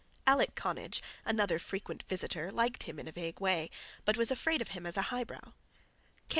[0.25, 3.69] Alec Connage, another frequent visitor, liked him in a vague way,
[4.03, 5.53] but was afraid of him as a highbrow.